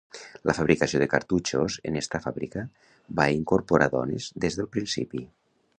[0.49, 2.65] La fabricació de cartutxos en esta fàbrica
[3.21, 5.27] va incorporar dones des del principi.